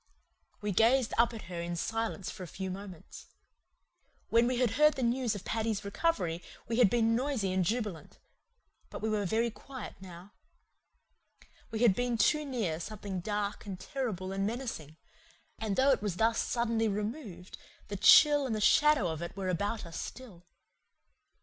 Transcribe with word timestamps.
We 0.61 0.71
gazed 0.71 1.13
up 1.19 1.31
at 1.31 1.43
her 1.43 1.61
in 1.61 1.75
silence 1.75 2.31
for 2.31 2.41
a 2.41 2.47
few 2.47 2.71
moments. 2.71 3.27
When 4.29 4.47
we 4.47 4.57
had 4.57 4.71
heard 4.71 4.95
the 4.95 5.03
news 5.03 5.35
of 5.35 5.45
Paddy's 5.45 5.85
recovery 5.85 6.41
we 6.67 6.77
had 6.79 6.89
been 6.89 7.15
noisy 7.15 7.53
and 7.53 7.63
jubilant; 7.63 8.17
but 8.89 9.03
we 9.03 9.09
were 9.09 9.25
very 9.27 9.51
quiet 9.51 9.93
now. 10.01 10.31
We 11.69 11.81
had 11.83 11.93
been 11.93 12.17
too 12.17 12.45
near 12.45 12.79
something 12.79 13.19
dark 13.19 13.67
and 13.67 13.79
terrible 13.79 14.31
and 14.31 14.43
menacing; 14.43 14.97
and 15.59 15.75
though 15.75 15.91
it 15.91 16.01
was 16.01 16.15
thus 16.15 16.39
suddenly 16.39 16.87
removed 16.87 17.59
the 17.87 17.95
chill 17.95 18.47
and 18.47 18.63
shadow 18.63 19.07
of 19.07 19.21
it 19.21 19.37
were 19.37 19.49
about 19.49 19.85
us 19.85 19.99
still. 20.01 20.47